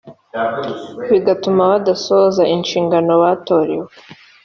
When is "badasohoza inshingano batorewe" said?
1.71-3.87